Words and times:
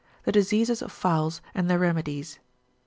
THE 0.23 0.31
DISEASES 0.31 0.81
OF 0.81 0.91
FOWLS, 0.91 1.41
AND 1.53 1.69
THEIR 1.69 1.77
REMEDIES. 1.77 2.39